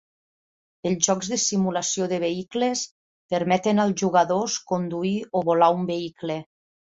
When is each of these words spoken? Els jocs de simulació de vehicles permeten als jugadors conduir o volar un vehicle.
Els 0.91 1.03
jocs 1.09 1.27
de 1.33 1.37
simulació 1.43 2.07
de 2.13 2.19
vehicles 2.23 2.81
permeten 3.35 3.83
als 3.85 4.01
jugadors 4.05 4.57
conduir 4.73 5.13
o 5.27 5.43
volar 5.51 5.69
un 5.77 5.87
vehicle. 5.93 6.41